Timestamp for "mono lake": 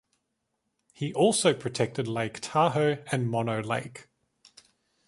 3.29-4.07